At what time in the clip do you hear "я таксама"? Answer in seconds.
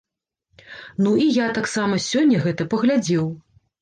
1.35-1.99